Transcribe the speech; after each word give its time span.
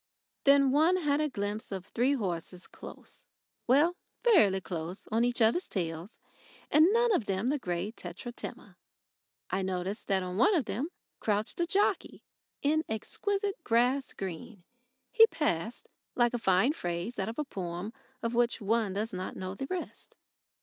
Then 0.45 0.71
one 0.71 0.97
had 0.97 1.21
a 1.21 1.29
glimpse 1.29 1.71
of 1.71 1.85
three 1.85 2.13
horses 2.13 2.65
close 2.65 3.23
well, 3.67 3.97
fairly 4.23 4.59
close 4.59 5.07
on 5.11 5.23
each 5.23 5.43
other's 5.43 5.67
tails, 5.67 6.19
and 6.71 6.91
none 6.91 7.13
of 7.13 7.27
them 7.27 7.45
the 7.49 7.59
grey 7.59 7.91
Tetratema. 7.91 8.77
I 9.51 9.61
noticed 9.61 10.07
that 10.07 10.23
on 10.23 10.37
one 10.37 10.55
of 10.55 10.65
them 10.65 10.89
crouched 11.19 11.59
a 11.59 11.67
jockey 11.67 12.23
in 12.63 12.83
exquisite 12.89 13.63
grass 13.63 14.13
green. 14.13 14.63
He 15.11 15.27
passed 15.27 15.87
like 16.15 16.33
a 16.33 16.39
fine 16.39 16.73
phrase 16.73 17.19
out 17.19 17.29
of 17.29 17.37
a 17.37 17.43
poem 17.45 17.93
of 18.23 18.33
which 18.33 18.59
one 18.59 18.93
does 18.93 19.13
not 19.13 19.35
know 19.37 19.53
the 19.53 19.67
rest. 19.67 20.17